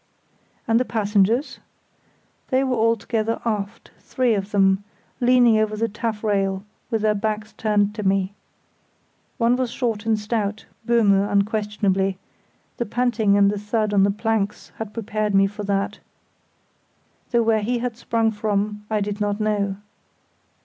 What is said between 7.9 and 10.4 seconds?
to me. One was short and